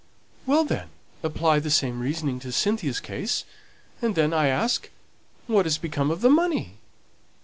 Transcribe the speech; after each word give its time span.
"Well, 0.47 0.63
then, 0.65 0.89
apply 1.21 1.59
the 1.59 1.69
same 1.69 1.99
reasoning 1.99 2.39
to 2.39 2.51
Cynthia's 2.51 2.99
case; 2.99 3.45
and 4.01 4.15
then, 4.15 4.33
I 4.33 4.47
ask, 4.47 4.89
what 5.45 5.67
has 5.67 5.77
become 5.77 6.09
of 6.09 6.21
the 6.21 6.29
money?" 6.31 6.77